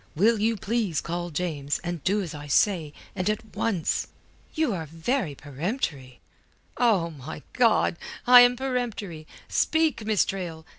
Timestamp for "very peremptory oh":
4.87-7.11